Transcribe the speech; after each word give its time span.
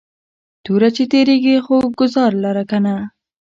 توره 0.63 0.89
چې 0.95 1.03
تیرېږي 1.11 1.55
خو 1.65 1.75
گزار 1.99 2.31
لره 2.43 2.63
کنه 2.71 2.93